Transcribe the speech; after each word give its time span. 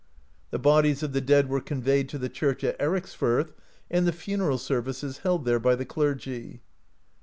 The 0.49 0.57
bodies 0.57 1.03
of 1.03 1.13
the 1.13 1.21
dead 1.21 1.47
were 1.47 1.61
conveyed 1.61 2.09
to 2.09 2.17
the 2.17 2.27
church 2.27 2.63
at 2.63 2.75
Ericsfirth, 2.79 3.53
and 3.91 4.07
the 4.07 4.11
funeral 4.11 4.57
services 4.57 5.19
held 5.19 5.45
there 5.45 5.59
by 5.59 5.75
the 5.75 5.85
clergy. 5.85 6.63